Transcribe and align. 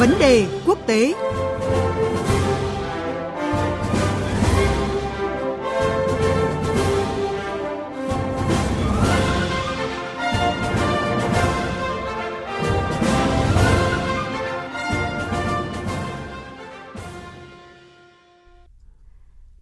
Vấn 0.00 0.10
đề 0.18 0.46
quốc 0.66 0.78
tế 0.86 1.14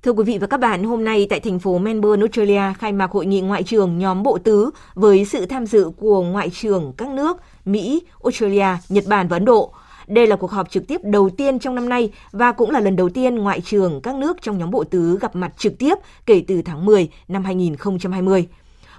Thưa 0.03 0.13
quý 0.13 0.25
vị 0.25 0.39
và 0.39 0.47
các 0.47 0.61
bạn, 0.61 0.85
hôm 0.85 1.05
nay 1.05 1.27
tại 1.31 1.41
thành 1.41 1.59
phố 1.59 1.79
Melbourne, 1.79 2.23
Australia 2.23 2.63
khai 2.79 2.93
mạc 2.93 3.11
hội 3.11 3.27
nghị 3.27 3.41
ngoại 3.41 3.63
trưởng 3.63 3.99
nhóm 3.99 4.23
bộ 4.23 4.39
tứ 4.39 4.71
với 4.95 5.25
sự 5.25 5.47
tham 5.47 5.67
dự 5.67 5.91
của 5.97 6.23
ngoại 6.23 6.51
trưởng 6.51 6.93
các 6.97 7.09
nước 7.09 7.37
Mỹ, 7.65 8.03
Australia, 8.25 8.67
Nhật 8.89 9.05
Bản 9.09 9.29
và 9.29 9.37
Ấn 9.37 9.45
Độ. 9.45 9.73
Đây 10.09 10.27
là 10.27 10.37
cuộc 10.37 10.51
họp 10.51 10.71
trực 10.71 10.87
tiếp 10.87 11.01
đầu 11.05 11.31
tiên 11.31 11.59
trong 11.59 11.75
năm 11.75 11.89
nay 11.89 12.13
và 12.33 12.53
cũng 12.53 12.71
là 12.71 12.81
lần 12.81 12.97
đầu 12.97 13.09
tiên 13.09 13.35
ngoại 13.35 13.61
trưởng 13.61 14.01
các 14.01 14.15
nước 14.15 14.37
trong 14.43 14.59
nhóm 14.59 14.71
bộ 14.71 14.85
tứ 14.85 15.19
gặp 15.21 15.37
mặt 15.37 15.53
trực 15.57 15.79
tiếp 15.79 15.95
kể 16.27 16.43
từ 16.47 16.63
tháng 16.63 16.87
10 16.87 17.09
năm 17.29 17.45
2020. 17.45 18.49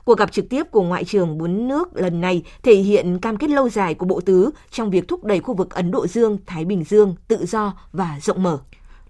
Cuộc 0.06 0.18
gặp 0.18 0.32
trực 0.32 0.50
tiếp 0.50 0.64
của 0.72 0.84
Ngoại 0.84 1.04
trưởng 1.04 1.38
bốn 1.38 1.68
nước 1.68 1.90
lần 1.94 2.22
này 2.22 2.44
thể 2.64 2.74
hiện 2.74 3.20
cam 3.20 3.38
kết 3.38 3.50
lâu 3.50 3.70
dài 3.70 3.94
của 3.94 4.06
Bộ 4.06 4.22
Tứ 4.22 4.50
trong 4.72 4.90
việc 4.90 5.08
thúc 5.08 5.24
đẩy 5.24 5.40
khu 5.40 5.54
vực 5.54 5.70
Ấn 5.70 5.92
Độ 5.92 6.08
Dương-Thái 6.08 6.66
Bình 6.66 6.84
Dương 6.84 7.16
tự 7.28 7.46
do 7.46 7.74
và 7.94 8.18
rộng 8.22 8.44
mở. 8.44 8.60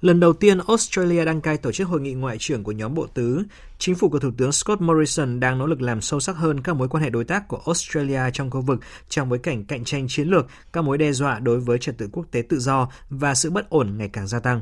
Lần 0.02 0.20
đầu 0.20 0.34
tiên 0.34 0.60
Australia 0.68 1.26
đăng 1.26 1.42
cai 1.42 1.58
tổ 1.58 1.72
chức 1.72 1.88
hội 1.88 2.02
nghị 2.02 2.14
ngoại 2.14 2.38
trưởng 2.40 2.64
của 2.64 2.72
nhóm 2.72 2.94
bộ 2.94 3.08
tứ, 3.08 3.44
chính 3.78 3.96
phủ 3.96 4.10
của 4.10 4.20
Thủ 4.20 4.32
tướng 4.38 4.52
Scott 4.52 4.82
Morrison 4.82 5.40
đang 5.40 5.58
nỗ 5.58 5.66
lực 5.66 5.82
làm 5.82 6.02
sâu 6.02 6.20
sắc 6.20 6.36
hơn 6.36 6.62
các 6.62 6.76
mối 6.76 6.88
quan 6.88 7.04
hệ 7.04 7.10
đối 7.10 7.24
tác 7.24 7.48
của 7.48 7.62
Australia 7.66 8.22
trong 8.34 8.50
khu 8.50 8.62
vực 8.62 8.80
trong 9.10 9.30
bối 9.30 9.40
cảnh 9.40 9.66
cạnh 9.66 9.84
tranh 9.84 10.06
chiến 10.08 10.28
lược, 10.28 10.48
các 10.74 10.82
mối 10.82 10.98
đe 10.98 11.12
dọa 11.12 11.40
đối 11.40 11.60
với 11.60 11.78
trật 11.78 11.98
tự 11.98 12.10
quốc 12.12 12.26
tế 12.32 12.42
tự 12.42 12.60
do 12.60 12.90
và 13.10 13.36
sự 13.36 13.50
bất 13.50 13.70
ổn 13.70 13.98
ngày 13.98 14.10
càng 14.14 14.28
gia 14.28 14.40
tăng. 14.40 14.62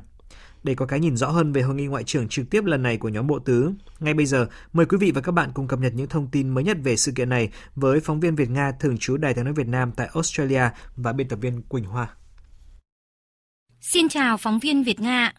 Để 0.63 0.75
có 0.75 0.85
cái 0.85 0.99
nhìn 0.99 1.17
rõ 1.17 1.27
hơn 1.29 1.53
về 1.53 1.61
hội 1.61 1.75
nghị 1.75 1.85
ngoại 1.85 2.03
trưởng 2.03 2.27
trực 2.27 2.49
tiếp 2.49 2.65
lần 2.65 2.83
này 2.83 2.97
của 2.97 3.09
nhóm 3.09 3.27
bộ 3.27 3.39
tứ, 3.39 3.71
ngay 3.99 4.13
bây 4.13 4.25
giờ 4.25 4.47
mời 4.73 4.85
quý 4.85 4.97
vị 4.97 5.11
và 5.11 5.21
các 5.21 5.31
bạn 5.31 5.51
cùng 5.53 5.67
cập 5.67 5.79
nhật 5.79 5.93
những 5.95 6.07
thông 6.07 6.27
tin 6.27 6.49
mới 6.49 6.63
nhất 6.63 6.77
về 6.83 6.95
sự 6.95 7.11
kiện 7.11 7.29
này 7.29 7.49
với 7.75 7.99
phóng 7.99 8.19
viên 8.19 8.35
Việt 8.35 8.49
Nga 8.49 8.71
thường 8.71 8.97
trú 8.97 9.17
Đài 9.17 9.33
tiếng 9.33 9.45
nói 9.45 9.53
Việt 9.53 9.67
Nam 9.67 9.91
tại 9.91 10.09
Australia 10.13 10.63
và 10.95 11.13
biên 11.13 11.27
tập 11.27 11.39
viên 11.41 11.61
Quỳnh 11.61 11.83
Hoa. 11.83 12.07
Xin 13.89 14.09
chào 14.09 14.37
phóng 14.37 14.59
viên 14.59 14.83
Việt 14.83 14.99
Nga. 14.99 15.33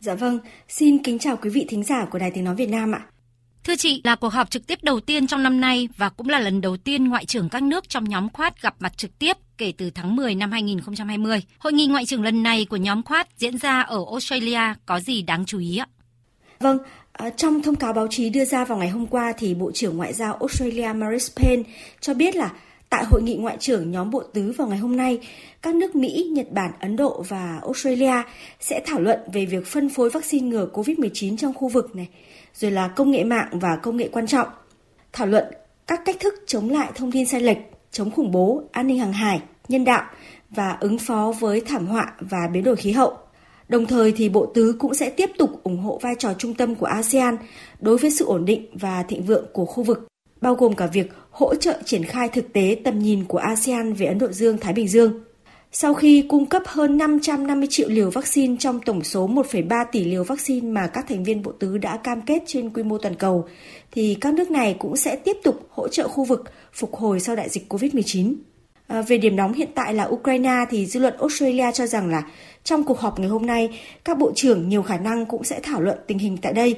Dạ 0.00 0.14
vâng, 0.14 0.38
xin 0.68 1.02
kính 1.02 1.18
chào 1.18 1.36
quý 1.36 1.50
vị 1.50 1.66
thính 1.68 1.84
giả 1.84 2.04
của 2.04 2.18
Đài 2.18 2.30
Tiếng 2.30 2.44
Nói 2.44 2.54
Việt 2.54 2.68
Nam 2.68 2.92
ạ. 2.92 3.00
Thưa 3.64 3.76
chị, 3.76 4.00
là 4.04 4.16
cuộc 4.16 4.28
họp 4.28 4.50
trực 4.50 4.66
tiếp 4.66 4.78
đầu 4.82 5.00
tiên 5.00 5.26
trong 5.26 5.42
năm 5.42 5.60
nay 5.60 5.88
và 5.96 6.08
cũng 6.08 6.28
là 6.28 6.38
lần 6.38 6.60
đầu 6.60 6.76
tiên 6.76 7.08
Ngoại 7.08 7.26
trưởng 7.26 7.48
các 7.48 7.62
nước 7.62 7.88
trong 7.88 8.04
nhóm 8.04 8.28
Quad 8.28 8.52
gặp 8.60 8.74
mặt 8.78 8.96
trực 8.96 9.18
tiếp 9.18 9.36
kể 9.58 9.72
từ 9.78 9.90
tháng 9.90 10.16
10 10.16 10.34
năm 10.34 10.52
2020. 10.52 11.42
Hội 11.58 11.72
nghị 11.72 11.86
ngoại 11.86 12.06
trưởng 12.06 12.22
lần 12.22 12.42
này 12.42 12.64
của 12.64 12.76
nhóm 12.76 13.02
Quad 13.02 13.26
diễn 13.38 13.58
ra 13.58 13.80
ở 13.80 14.04
Australia 14.10 14.74
có 14.86 15.00
gì 15.00 15.22
đáng 15.22 15.44
chú 15.46 15.58
ý 15.58 15.76
ạ? 15.76 15.86
Vâng, 16.60 16.78
trong 17.36 17.62
thông 17.62 17.76
cáo 17.76 17.92
báo 17.92 18.06
chí 18.10 18.30
đưa 18.30 18.44
ra 18.44 18.64
vào 18.64 18.78
ngày 18.78 18.88
hôm 18.88 19.06
qua 19.06 19.32
thì 19.38 19.54
Bộ 19.54 19.72
trưởng 19.72 19.96
Ngoại 19.96 20.12
giao 20.12 20.34
Australia 20.34 20.92
Marise 20.92 21.32
Payne 21.36 21.62
cho 22.00 22.14
biết 22.14 22.36
là 22.36 22.50
Tại 22.92 23.04
hội 23.04 23.22
nghị 23.22 23.36
ngoại 23.36 23.56
trưởng 23.60 23.90
nhóm 23.90 24.10
bộ 24.10 24.22
tứ 24.22 24.52
vào 24.56 24.68
ngày 24.68 24.78
hôm 24.78 24.96
nay, 24.96 25.18
các 25.62 25.74
nước 25.74 25.96
Mỹ, 25.96 26.30
Nhật 26.32 26.52
Bản, 26.52 26.70
Ấn 26.80 26.96
Độ 26.96 27.24
và 27.28 27.58
Australia 27.62 28.22
sẽ 28.60 28.82
thảo 28.86 29.00
luận 29.00 29.18
về 29.32 29.46
việc 29.46 29.66
phân 29.66 29.88
phối 29.88 30.10
vaccine 30.10 30.48
ngừa 30.48 30.68
COVID-19 30.72 31.36
trong 31.36 31.54
khu 31.54 31.68
vực 31.68 31.96
này, 31.96 32.08
rồi 32.54 32.70
là 32.70 32.88
công 32.88 33.10
nghệ 33.10 33.24
mạng 33.24 33.48
và 33.52 33.76
công 33.76 33.96
nghệ 33.96 34.08
quan 34.12 34.26
trọng. 34.26 34.48
Thảo 35.12 35.26
luận 35.26 35.44
các 35.86 36.00
cách 36.04 36.16
thức 36.20 36.34
chống 36.46 36.70
lại 36.70 36.92
thông 36.94 37.12
tin 37.12 37.26
sai 37.26 37.40
lệch, 37.40 37.58
chống 37.90 38.10
khủng 38.10 38.30
bố, 38.30 38.62
an 38.72 38.86
ninh 38.86 38.98
hàng 38.98 39.12
hải, 39.12 39.42
nhân 39.68 39.84
đạo 39.84 40.04
và 40.50 40.76
ứng 40.80 40.98
phó 40.98 41.32
với 41.40 41.60
thảm 41.60 41.86
họa 41.86 42.12
và 42.20 42.48
biến 42.52 42.64
đổi 42.64 42.76
khí 42.76 42.92
hậu. 42.92 43.16
Đồng 43.68 43.86
thời 43.86 44.12
thì 44.12 44.28
Bộ 44.28 44.46
Tứ 44.54 44.76
cũng 44.78 44.94
sẽ 44.94 45.10
tiếp 45.10 45.30
tục 45.38 45.60
ủng 45.62 45.78
hộ 45.78 45.98
vai 46.02 46.14
trò 46.18 46.34
trung 46.38 46.54
tâm 46.54 46.74
của 46.74 46.86
ASEAN 46.86 47.36
đối 47.80 47.98
với 47.98 48.10
sự 48.10 48.24
ổn 48.24 48.44
định 48.44 48.66
và 48.74 49.02
thịnh 49.02 49.22
vượng 49.22 49.46
của 49.52 49.64
khu 49.64 49.82
vực 49.82 50.11
bao 50.42 50.54
gồm 50.54 50.76
cả 50.76 50.86
việc 50.86 51.12
hỗ 51.30 51.54
trợ 51.54 51.78
triển 51.84 52.04
khai 52.04 52.28
thực 52.28 52.52
tế 52.52 52.76
tầm 52.84 52.98
nhìn 52.98 53.24
của 53.24 53.38
ASEAN 53.38 53.92
về 53.92 54.06
Ấn 54.06 54.18
Độ 54.18 54.32
Dương-Thái 54.32 54.72
Bình 54.72 54.88
Dương. 54.88 55.20
Sau 55.72 55.94
khi 55.94 56.26
cung 56.28 56.46
cấp 56.46 56.62
hơn 56.66 56.98
550 56.98 57.68
triệu 57.70 57.88
liều 57.88 58.10
vaccine 58.10 58.56
trong 58.58 58.80
tổng 58.80 59.04
số 59.04 59.28
1,3 59.28 59.84
tỷ 59.92 60.04
liều 60.04 60.24
vaccine 60.24 60.68
mà 60.68 60.86
các 60.86 61.04
thành 61.08 61.24
viên 61.24 61.42
Bộ 61.42 61.52
Tứ 61.52 61.78
đã 61.78 61.96
cam 61.96 62.20
kết 62.20 62.42
trên 62.46 62.70
quy 62.70 62.82
mô 62.82 62.98
toàn 62.98 63.14
cầu, 63.14 63.44
thì 63.92 64.16
các 64.20 64.34
nước 64.34 64.50
này 64.50 64.76
cũng 64.78 64.96
sẽ 64.96 65.16
tiếp 65.16 65.36
tục 65.42 65.66
hỗ 65.70 65.88
trợ 65.88 66.08
khu 66.08 66.24
vực 66.24 66.44
phục 66.72 66.94
hồi 66.94 67.20
sau 67.20 67.36
đại 67.36 67.48
dịch 67.48 67.72
COVID-19. 67.72 68.34
À, 68.86 69.02
về 69.02 69.18
điểm 69.18 69.36
nóng 69.36 69.52
hiện 69.52 69.68
tại 69.74 69.94
là 69.94 70.04
Ukraine 70.04 70.56
thì 70.70 70.86
dư 70.86 71.00
luận 71.00 71.14
Australia 71.18 71.72
cho 71.74 71.86
rằng 71.86 72.10
là 72.10 72.22
trong 72.64 72.84
cuộc 72.84 72.98
họp 72.98 73.18
ngày 73.18 73.28
hôm 73.28 73.46
nay, 73.46 73.78
các 74.04 74.18
bộ 74.18 74.32
trưởng 74.34 74.68
nhiều 74.68 74.82
khả 74.82 74.96
năng 74.96 75.26
cũng 75.26 75.44
sẽ 75.44 75.60
thảo 75.62 75.80
luận 75.80 75.98
tình 76.06 76.18
hình 76.18 76.36
tại 76.42 76.52
đây. 76.52 76.76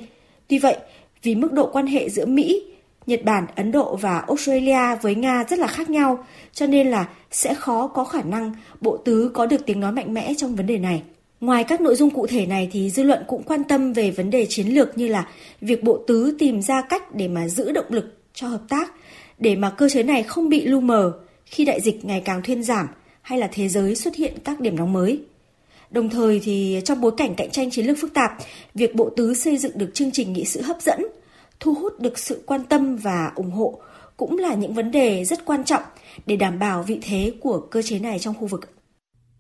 Tuy 0.49 0.59
vậy, 0.59 0.77
vì 1.23 1.35
mức 1.35 1.53
độ 1.53 1.71
quan 1.73 1.87
hệ 1.87 2.09
giữa 2.09 2.27
Mỹ, 2.27 2.63
Nhật 3.07 3.25
Bản, 3.25 3.47
Ấn 3.57 3.73
Độ 3.73 3.97
và 3.97 4.19
Australia 4.19 4.97
với 5.03 5.15
Nga 5.15 5.45
rất 5.49 5.59
là 5.59 5.67
khác 5.67 5.91
nhau, 5.91 6.25
cho 6.53 6.67
nên 6.67 6.91
là 6.91 7.09
sẽ 7.31 7.55
khó 7.55 7.87
có 7.87 8.05
khả 8.05 8.23
năng 8.23 8.55
Bộ 8.81 8.97
Tứ 8.97 9.31
có 9.35 9.47
được 9.47 9.67
tiếng 9.67 9.81
nói 9.81 9.93
mạnh 9.93 10.15
mẽ 10.15 10.35
trong 10.37 10.57
vấn 10.57 10.67
đề 10.67 10.79
này. 10.79 11.03
Ngoài 11.41 11.65
các 11.65 11.81
nội 11.81 11.95
dung 11.95 12.11
cụ 12.11 12.27
thể 12.27 12.47
này 12.47 12.69
thì 12.73 12.91
dư 12.91 13.03
luận 13.03 13.23
cũng 13.27 13.43
quan 13.43 13.65
tâm 13.65 13.93
về 13.93 14.11
vấn 14.11 14.31
đề 14.31 14.47
chiến 14.49 14.67
lược 14.67 14.99
như 14.99 15.09
là 15.09 15.29
việc 15.61 15.85
Bộ 15.85 15.99
Tứ 16.07 16.37
tìm 16.39 16.63
ra 16.63 16.81
cách 16.81 17.15
để 17.15 17.29
mà 17.29 17.49
giữ 17.49 17.73
động 17.73 17.87
lực 17.89 18.19
cho 18.35 18.49
hợp 18.49 18.63
tác, 18.69 18.93
để 19.39 19.57
mà 19.57 19.71
cơ 19.71 19.89
chế 19.89 20.03
này 20.03 20.23
không 20.23 20.49
bị 20.49 20.67
lu 20.67 20.81
mờ 20.81 21.13
khi 21.47 21.65
đại 21.65 21.81
dịch 21.81 22.05
ngày 22.05 22.23
càng 22.25 22.43
thuyên 22.43 22.63
giảm 22.63 22.89
hay 23.23 23.39
là 23.39 23.49
thế 23.53 23.69
giới 23.69 23.95
xuất 23.95 24.15
hiện 24.15 24.35
các 24.45 24.61
điểm 24.61 24.77
nóng 24.77 24.93
mới. 24.93 25.21
Đồng 25.91 26.09
thời 26.09 26.41
thì 26.45 26.81
trong 26.85 27.01
bối 27.01 27.13
cảnh 27.17 27.35
cạnh 27.35 27.51
tranh 27.51 27.71
chiến 27.71 27.87
lược 27.87 27.99
phức 28.01 28.15
tạp, 28.15 28.33
việc 28.75 28.95
Bộ 28.95 29.11
Tứ 29.11 29.35
xây 29.35 29.57
dựng 29.57 29.79
được 29.79 29.91
chương 29.95 30.11
trình 30.11 30.33
nghị 30.33 30.45
sự 30.45 30.63
hấp 30.63 30.83
dẫn– 30.83 31.07
thu 31.61 31.75
hút 31.75 32.01
được 32.01 32.19
sự 32.19 32.43
quan 32.47 32.65
tâm 32.65 32.97
và 32.97 33.33
ủng 33.35 33.51
hộ 33.51 33.81
cũng 34.17 34.39
là 34.39 34.55
những 34.55 34.75
vấn 34.75 34.91
đề 34.91 35.25
rất 35.25 35.45
quan 35.45 35.65
trọng 35.65 35.83
để 36.27 36.37
đảm 36.37 36.59
bảo 36.59 36.83
vị 36.83 36.99
thế 37.03 37.33
của 37.41 37.61
cơ 37.61 37.83
chế 37.83 37.99
này 37.99 38.19
trong 38.19 38.35
khu 38.35 38.47
vực. 38.47 38.71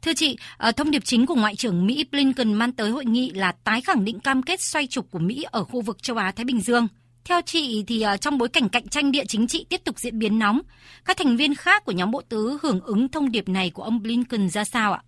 Thưa 0.02 0.14
chị, 0.14 0.36
ờ, 0.56 0.72
thông 0.72 0.91
điệp 0.91 1.04
chính 1.04 1.26
của 1.26 1.34
Ngoại 1.34 1.56
trưởng 1.56 1.86
Mỹ 1.86 2.04
Blinken 2.12 2.54
mang 2.54 2.72
tới 2.72 2.91
hội 2.91 3.04
nghị 3.04 3.30
là 3.30 3.53
tái 3.53 3.80
khẳng 3.80 4.04
định 4.04 4.20
cam 4.20 4.42
kết 4.42 4.60
xoay 4.60 4.86
trục 4.86 5.10
của 5.10 5.19
Mỹ 5.19 5.44
ở 5.50 5.64
khu 5.64 5.80
vực 5.80 6.03
châu 6.03 6.16
Á-Thái 6.16 6.44
Bình 6.44 6.60
Dương. 6.60 6.88
Theo 7.24 7.41
chị 7.47 7.84
thì 7.86 8.03
ờ, 8.03 8.16
trong 8.16 8.38
bối 8.38 8.48
cảnh 8.48 8.69
cạnh 8.69 8.88
tranh 8.88 9.12
địa 9.12 9.24
chính 9.28 9.47
trị 9.47 9.66
tiếp 9.69 9.80
tục 9.84 9.98
diễn 9.98 10.19
biến 10.19 10.38
nóng, 10.38 10.60
các 11.04 11.16
thành 11.16 11.36
viên 11.36 11.54
khác 11.54 11.84
của 11.84 11.92
nhóm 11.92 12.10
bộ 12.10 12.22
tứ 12.28 12.58
hưởng 12.62 12.80
ứng 12.80 13.08
thông 13.08 13.30
điệp 13.30 13.48
này 13.48 13.70
của 13.70 13.82
ông 13.82 14.03
Blinken 14.03 14.48
ra 14.48 14.64
sao 14.64 14.92
ạ? 14.92 15.03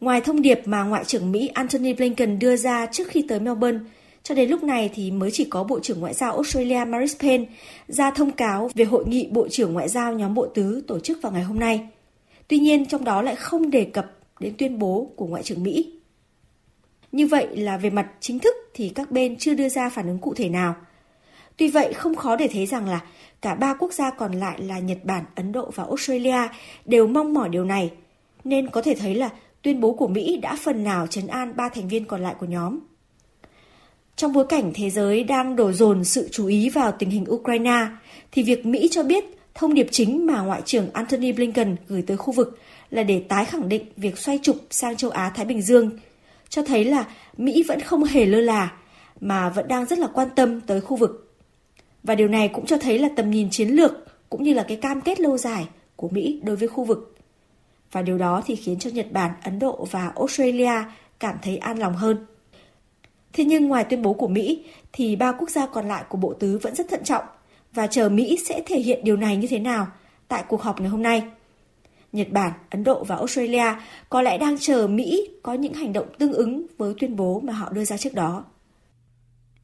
Ngoài 0.00 0.20
thông 0.20 0.42
điệp 0.42 0.60
mà 0.64 0.82
Ngoại 0.82 1.04
trưởng 1.04 1.32
Mỹ 1.32 1.46
Antony 1.46 1.92
Blinken 1.92 2.38
đưa 2.38 2.56
ra 2.56 2.86
trước 2.92 3.08
khi 3.08 3.24
tới 3.28 3.40
Melbourne, 3.40 3.78
cho 4.28 4.34
đến 4.34 4.50
lúc 4.50 4.64
này 4.64 4.90
thì 4.94 5.10
mới 5.10 5.30
chỉ 5.32 5.44
có 5.44 5.64
Bộ 5.64 5.80
trưởng 5.80 6.00
Ngoại 6.00 6.14
giao 6.14 6.32
Australia 6.32 6.84
Maris 6.84 7.16
Payne 7.20 7.44
ra 7.88 8.10
thông 8.10 8.30
cáo 8.30 8.70
về 8.74 8.84
hội 8.84 9.04
nghị 9.06 9.28
Bộ 9.30 9.48
trưởng 9.48 9.72
Ngoại 9.72 9.88
giao 9.88 10.12
nhóm 10.12 10.34
Bộ 10.34 10.46
Tứ 10.46 10.82
tổ 10.86 11.00
chức 11.00 11.22
vào 11.22 11.32
ngày 11.32 11.42
hôm 11.42 11.58
nay. 11.58 11.88
Tuy 12.48 12.58
nhiên 12.58 12.86
trong 12.86 13.04
đó 13.04 13.22
lại 13.22 13.36
không 13.36 13.70
đề 13.70 13.84
cập 13.84 14.12
đến 14.40 14.54
tuyên 14.58 14.78
bố 14.78 15.10
của 15.16 15.26
Ngoại 15.26 15.42
trưởng 15.42 15.62
Mỹ. 15.62 15.92
Như 17.12 17.26
vậy 17.26 17.56
là 17.56 17.76
về 17.76 17.90
mặt 17.90 18.06
chính 18.20 18.38
thức 18.38 18.54
thì 18.74 18.88
các 18.88 19.10
bên 19.10 19.36
chưa 19.36 19.54
đưa 19.54 19.68
ra 19.68 19.88
phản 19.88 20.06
ứng 20.06 20.18
cụ 20.18 20.34
thể 20.34 20.48
nào. 20.48 20.74
Tuy 21.56 21.68
vậy 21.68 21.92
không 21.92 22.14
khó 22.14 22.36
để 22.36 22.48
thấy 22.52 22.66
rằng 22.66 22.88
là 22.88 23.00
cả 23.42 23.54
ba 23.54 23.74
quốc 23.74 23.92
gia 23.92 24.10
còn 24.10 24.32
lại 24.32 24.60
là 24.62 24.78
Nhật 24.78 24.98
Bản, 25.04 25.24
Ấn 25.34 25.52
Độ 25.52 25.70
và 25.74 25.84
Australia 25.84 26.48
đều 26.84 27.06
mong 27.06 27.34
mỏi 27.34 27.48
điều 27.48 27.64
này, 27.64 27.92
nên 28.44 28.70
có 28.70 28.82
thể 28.82 28.94
thấy 28.94 29.14
là 29.14 29.30
tuyên 29.62 29.80
bố 29.80 29.92
của 29.92 30.08
Mỹ 30.08 30.36
đã 30.42 30.56
phần 30.64 30.84
nào 30.84 31.06
chấn 31.06 31.26
an 31.26 31.56
ba 31.56 31.68
thành 31.68 31.88
viên 31.88 32.04
còn 32.04 32.22
lại 32.22 32.34
của 32.38 32.46
nhóm. 32.46 32.78
Trong 34.16 34.32
bối 34.32 34.46
cảnh 34.48 34.72
thế 34.74 34.90
giới 34.90 35.24
đang 35.24 35.56
đổ 35.56 35.72
dồn 35.72 36.04
sự 36.04 36.28
chú 36.32 36.46
ý 36.46 36.68
vào 36.68 36.92
tình 36.92 37.10
hình 37.10 37.24
Ukraine, 37.30 37.86
thì 38.32 38.42
việc 38.42 38.66
Mỹ 38.66 38.88
cho 38.90 39.02
biết 39.02 39.24
thông 39.54 39.74
điệp 39.74 39.86
chính 39.90 40.26
mà 40.26 40.40
Ngoại 40.40 40.62
trưởng 40.64 40.90
Antony 40.92 41.32
Blinken 41.32 41.76
gửi 41.88 42.02
tới 42.02 42.16
khu 42.16 42.32
vực 42.32 42.58
là 42.90 43.02
để 43.02 43.22
tái 43.28 43.44
khẳng 43.44 43.68
định 43.68 43.84
việc 43.96 44.18
xoay 44.18 44.38
trục 44.42 44.56
sang 44.70 44.96
châu 44.96 45.10
Á-Thái 45.10 45.44
Bình 45.44 45.62
Dương, 45.62 45.90
cho 46.48 46.62
thấy 46.62 46.84
là 46.84 47.04
Mỹ 47.36 47.62
vẫn 47.68 47.80
không 47.80 48.04
hề 48.04 48.26
lơ 48.26 48.40
là, 48.40 48.72
mà 49.20 49.48
vẫn 49.48 49.68
đang 49.68 49.86
rất 49.86 49.98
là 49.98 50.06
quan 50.14 50.28
tâm 50.36 50.60
tới 50.60 50.80
khu 50.80 50.96
vực. 50.96 51.34
Và 52.02 52.14
điều 52.14 52.28
này 52.28 52.48
cũng 52.48 52.66
cho 52.66 52.78
thấy 52.78 52.98
là 52.98 53.08
tầm 53.16 53.30
nhìn 53.30 53.50
chiến 53.50 53.68
lược 53.68 53.92
cũng 54.30 54.42
như 54.42 54.54
là 54.54 54.64
cái 54.68 54.76
cam 54.76 55.00
kết 55.00 55.20
lâu 55.20 55.38
dài 55.38 55.66
của 55.96 56.08
Mỹ 56.08 56.40
đối 56.44 56.56
với 56.56 56.68
khu 56.68 56.84
vực. 56.84 57.16
Và 57.92 58.02
điều 58.02 58.18
đó 58.18 58.42
thì 58.46 58.56
khiến 58.56 58.78
cho 58.78 58.90
Nhật 58.90 59.12
Bản, 59.12 59.30
Ấn 59.44 59.58
Độ 59.58 59.86
và 59.90 60.12
Australia 60.16 60.72
cảm 61.20 61.36
thấy 61.42 61.56
an 61.56 61.78
lòng 61.78 61.94
hơn. 61.94 62.26
Thế 63.36 63.44
nhưng 63.44 63.68
ngoài 63.68 63.84
tuyên 63.84 64.02
bố 64.02 64.12
của 64.12 64.28
Mỹ 64.28 64.64
thì 64.92 65.16
ba 65.16 65.32
quốc 65.32 65.50
gia 65.50 65.66
còn 65.66 65.88
lại 65.88 66.04
của 66.08 66.18
Bộ 66.18 66.32
Tứ 66.32 66.58
vẫn 66.58 66.74
rất 66.74 66.88
thận 66.88 67.04
trọng 67.04 67.24
và 67.72 67.86
chờ 67.86 68.08
Mỹ 68.08 68.38
sẽ 68.48 68.62
thể 68.66 68.78
hiện 68.78 69.04
điều 69.04 69.16
này 69.16 69.36
như 69.36 69.46
thế 69.46 69.58
nào 69.58 69.86
tại 70.28 70.44
cuộc 70.48 70.62
họp 70.62 70.80
ngày 70.80 70.88
hôm 70.88 71.02
nay. 71.02 71.22
Nhật 72.12 72.26
Bản, 72.30 72.52
Ấn 72.70 72.84
Độ 72.84 73.04
và 73.04 73.16
Australia 73.16 73.74
có 74.08 74.22
lẽ 74.22 74.38
đang 74.38 74.58
chờ 74.58 74.86
Mỹ 74.86 75.28
có 75.42 75.54
những 75.54 75.74
hành 75.74 75.92
động 75.92 76.06
tương 76.18 76.32
ứng 76.32 76.66
với 76.78 76.94
tuyên 76.98 77.16
bố 77.16 77.40
mà 77.40 77.52
họ 77.52 77.72
đưa 77.72 77.84
ra 77.84 77.96
trước 77.96 78.14
đó. 78.14 78.44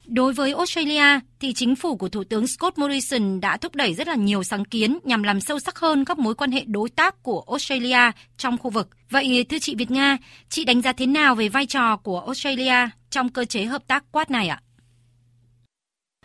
Đối 0.07 0.33
với 0.33 0.53
Australia 0.53 1.21
thì 1.41 1.53
chính 1.53 1.77
phủ 1.77 1.97
của 1.97 2.09
Thủ 2.09 2.25
tướng 2.25 2.47
Scott 2.47 2.79
Morrison 2.79 3.41
đã 3.41 3.57
thúc 3.57 3.75
đẩy 3.75 3.95
rất 3.95 4.09
là 4.09 4.15
nhiều 4.15 4.43
sáng 4.43 4.65
kiến 4.65 4.99
nhằm 5.05 5.23
làm 5.23 5.41
sâu 5.41 5.59
sắc 5.59 5.79
hơn 5.79 6.05
các 6.05 6.19
mối 6.19 6.35
quan 6.35 6.51
hệ 6.51 6.65
đối 6.67 6.91
tác 6.91 7.23
của 7.23 7.45
Australia 7.49 8.11
trong 8.37 8.59
khu 8.59 8.71
vực. 8.71 8.89
Vậy 9.11 9.47
thưa 9.49 9.59
chị 9.59 9.75
Việt 9.75 9.91
Nga, 9.91 10.19
chị 10.49 10.65
đánh 10.65 10.83
giá 10.83 10.93
thế 10.93 11.07
nào 11.07 11.35
về 11.35 11.49
vai 11.49 11.67
trò 11.67 11.97
của 11.97 12.21
Australia 12.21 12.89
trong 13.11 13.29
cơ 13.29 13.45
chế 13.45 13.65
hợp 13.65 13.87
tác 13.87 14.13
Quad 14.13 14.31
này 14.31 14.49
ạ? 14.49 14.63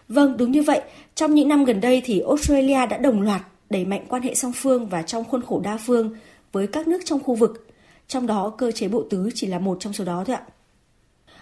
Vâng, 0.08 0.38
đúng 0.38 0.52
như 0.52 0.64
vậy. 0.64 0.82
Trong 1.16 1.36
những 1.36 1.48
năm 1.48 1.66
gần 1.66 1.82
đây 1.82 2.02
thì 2.06 2.20
Australia 2.20 2.86
đã 2.86 2.98
đồng 2.98 3.22
loạt 3.22 3.42
đẩy 3.70 3.86
mạnh 3.86 4.06
quan 4.10 4.22
hệ 4.22 4.36
song 4.36 4.52
phương 4.56 4.88
và 4.88 5.02
trong 5.02 5.24
khuôn 5.24 5.42
khổ 5.42 5.62
đa 5.64 5.78
phương 5.78 6.16
với 6.52 6.68
các 6.68 6.88
nước 6.88 7.00
trong 7.06 7.24
khu 7.24 7.36
vực. 7.36 7.68
Trong 8.08 8.28
đó 8.28 8.54
cơ 8.58 8.72
chế 8.72 8.88
bộ 8.88 9.04
tứ 9.10 9.30
chỉ 9.36 9.48
là 9.48 9.60
một 9.60 9.78
trong 9.80 9.94
số 9.94 10.06
đó 10.06 10.24
thôi 10.28 10.36
ạ. 10.36 10.42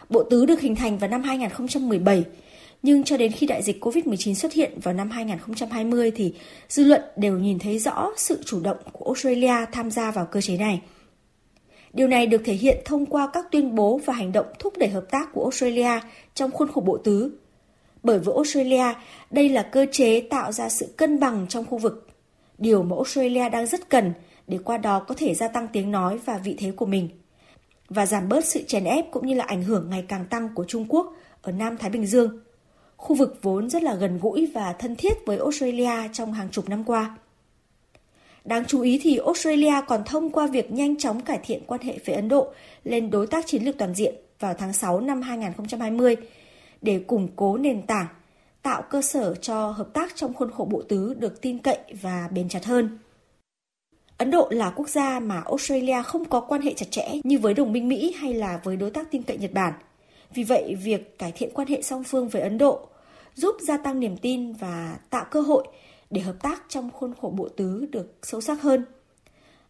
Bộ 0.09 0.23
tứ 0.23 0.45
được 0.45 0.59
hình 0.59 0.75
thành 0.75 0.97
vào 0.97 1.09
năm 1.09 1.23
2017, 1.23 2.23
nhưng 2.83 3.03
cho 3.03 3.17
đến 3.17 3.31
khi 3.31 3.47
đại 3.47 3.63
dịch 3.63 3.85
COVID-19 3.85 4.33
xuất 4.33 4.53
hiện 4.53 4.79
vào 4.83 4.93
năm 4.93 5.09
2020 5.09 6.11
thì 6.11 6.33
dư 6.69 6.83
luận 6.83 7.01
đều 7.15 7.39
nhìn 7.39 7.59
thấy 7.59 7.79
rõ 7.79 8.11
sự 8.17 8.43
chủ 8.45 8.59
động 8.59 8.77
của 8.91 9.05
Australia 9.05 9.65
tham 9.71 9.91
gia 9.91 10.11
vào 10.11 10.25
cơ 10.25 10.41
chế 10.41 10.57
này. 10.57 10.81
Điều 11.93 12.07
này 12.07 12.27
được 12.27 12.41
thể 12.45 12.53
hiện 12.53 12.77
thông 12.85 13.05
qua 13.05 13.29
các 13.33 13.45
tuyên 13.51 13.75
bố 13.75 13.99
và 14.05 14.13
hành 14.13 14.31
động 14.31 14.45
thúc 14.59 14.77
đẩy 14.77 14.89
hợp 14.89 15.05
tác 15.11 15.33
của 15.33 15.43
Australia 15.43 15.99
trong 16.33 16.51
khuôn 16.51 16.71
khổ 16.71 16.81
bộ 16.81 16.97
tứ. 16.97 17.31
Bởi 18.03 18.19
với 18.19 18.35
Australia, 18.35 18.93
đây 19.31 19.49
là 19.49 19.63
cơ 19.63 19.85
chế 19.91 20.21
tạo 20.21 20.51
ra 20.51 20.69
sự 20.69 20.93
cân 20.97 21.19
bằng 21.19 21.45
trong 21.49 21.65
khu 21.65 21.77
vực, 21.77 22.07
điều 22.57 22.83
mà 22.83 22.95
Australia 22.95 23.49
đang 23.49 23.65
rất 23.65 23.89
cần 23.89 24.13
để 24.47 24.57
qua 24.63 24.77
đó 24.77 24.99
có 24.99 25.15
thể 25.17 25.33
gia 25.33 25.47
tăng 25.47 25.67
tiếng 25.73 25.91
nói 25.91 26.19
và 26.25 26.37
vị 26.37 26.55
thế 26.59 26.71
của 26.71 26.85
mình 26.85 27.09
và 27.89 28.05
giảm 28.05 28.29
bớt 28.29 28.45
sự 28.45 28.63
chèn 28.67 28.83
ép 28.83 29.11
cũng 29.11 29.27
như 29.27 29.33
là 29.33 29.43
ảnh 29.43 29.63
hưởng 29.63 29.89
ngày 29.89 30.05
càng 30.07 30.25
tăng 30.25 30.49
của 30.55 30.65
Trung 30.67 30.85
Quốc 30.89 31.13
ở 31.41 31.51
Nam 31.51 31.77
Thái 31.77 31.89
Bình 31.89 32.05
Dương, 32.05 32.39
khu 32.97 33.15
vực 33.15 33.39
vốn 33.41 33.69
rất 33.69 33.83
là 33.83 33.95
gần 33.95 34.19
gũi 34.21 34.51
và 34.53 34.73
thân 34.73 34.95
thiết 34.95 35.13
với 35.25 35.37
Australia 35.37 36.09
trong 36.13 36.33
hàng 36.33 36.49
chục 36.49 36.69
năm 36.69 36.83
qua. 36.83 37.17
Đáng 38.45 38.65
chú 38.65 38.81
ý 38.81 38.99
thì 39.03 39.17
Australia 39.17 39.73
còn 39.87 40.03
thông 40.05 40.29
qua 40.29 40.47
việc 40.47 40.71
nhanh 40.71 40.97
chóng 40.97 41.21
cải 41.21 41.39
thiện 41.43 41.63
quan 41.67 41.81
hệ 41.81 41.99
với 42.05 42.15
Ấn 42.15 42.29
Độ 42.29 42.47
lên 42.83 43.11
đối 43.11 43.27
tác 43.27 43.47
chiến 43.47 43.63
lược 43.63 43.77
toàn 43.77 43.95
diện 43.95 44.15
vào 44.39 44.53
tháng 44.53 44.73
6 44.73 45.01
năm 45.01 45.21
2020 45.21 46.15
để 46.81 46.99
củng 47.07 47.27
cố 47.35 47.57
nền 47.57 47.81
tảng, 47.81 48.07
tạo 48.61 48.81
cơ 48.81 49.01
sở 49.01 49.35
cho 49.35 49.69
hợp 49.69 49.87
tác 49.93 50.15
trong 50.15 50.33
khuôn 50.33 50.51
khổ 50.51 50.65
bộ 50.71 50.81
tứ 50.81 51.13
được 51.13 51.41
tin 51.41 51.57
cậy 51.57 51.79
và 52.01 52.29
bền 52.31 52.49
chặt 52.49 52.65
hơn. 52.65 52.97
Ấn 54.17 54.31
Độ 54.31 54.47
là 54.51 54.69
quốc 54.69 54.89
gia 54.89 55.19
mà 55.19 55.41
Australia 55.45 56.03
không 56.03 56.25
có 56.25 56.41
quan 56.41 56.61
hệ 56.61 56.73
chặt 56.73 56.85
chẽ 56.91 57.07
như 57.23 57.39
với 57.39 57.53
đồng 57.53 57.71
minh 57.71 57.89
Mỹ 57.89 58.15
hay 58.17 58.33
là 58.33 58.59
với 58.63 58.75
đối 58.75 58.91
tác 58.91 59.11
tin 59.11 59.23
cậy 59.23 59.37
Nhật 59.37 59.53
Bản. 59.53 59.73
Vì 60.33 60.43
vậy, 60.43 60.75
việc 60.83 61.19
cải 61.19 61.31
thiện 61.31 61.49
quan 61.53 61.67
hệ 61.67 61.81
song 61.81 62.03
phương 62.03 62.27
với 62.27 62.41
Ấn 62.41 62.57
Độ 62.57 62.87
giúp 63.35 63.55
gia 63.61 63.77
tăng 63.77 63.99
niềm 63.99 64.17
tin 64.17 64.53
và 64.53 64.97
tạo 65.09 65.25
cơ 65.31 65.41
hội 65.41 65.67
để 66.09 66.21
hợp 66.21 66.35
tác 66.41 66.63
trong 66.69 66.89
khuôn 66.91 67.13
khổ 67.21 67.33
bộ 67.37 67.49
tứ 67.49 67.85
được 67.91 68.17
sâu 68.23 68.41
sắc 68.41 68.61
hơn. 68.61 68.85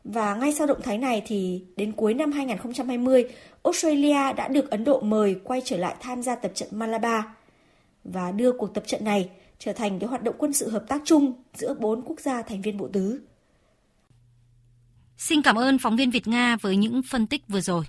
Và 0.03 0.35
ngay 0.35 0.53
sau 0.53 0.67
động 0.67 0.81
thái 0.83 0.97
này 0.97 1.23
thì 1.25 1.63
đến 1.75 1.91
cuối 1.91 2.13
năm 2.13 2.31
2020, 2.31 3.25
Australia 3.63 4.33
đã 4.33 4.47
được 4.47 4.71
Ấn 4.71 4.83
Độ 4.83 4.99
mời 4.99 5.35
quay 5.43 5.61
trở 5.65 5.77
lại 5.77 5.95
tham 5.99 6.23
gia 6.23 6.35
tập 6.35 6.51
trận 6.55 6.69
Malabar 6.71 7.23
và 8.03 8.31
đưa 8.31 8.51
cuộc 8.51 8.73
tập 8.73 8.83
trận 8.87 9.03
này 9.03 9.29
trở 9.59 9.73
thành 9.73 9.99
cái 9.99 10.09
hoạt 10.09 10.23
động 10.23 10.35
quân 10.37 10.53
sự 10.53 10.69
hợp 10.69 10.85
tác 10.87 11.01
chung 11.05 11.33
giữa 11.53 11.73
bốn 11.73 12.01
quốc 12.01 12.19
gia 12.19 12.41
thành 12.41 12.61
viên 12.61 12.77
bộ 12.77 12.87
tứ. 12.93 13.19
Xin 15.17 15.41
cảm 15.41 15.55
ơn 15.55 15.77
phóng 15.79 15.95
viên 15.95 16.11
Việt 16.11 16.27
Nga 16.27 16.57
với 16.61 16.75
những 16.75 17.01
phân 17.03 17.27
tích 17.27 17.41
vừa 17.47 17.61
rồi. 17.61 17.85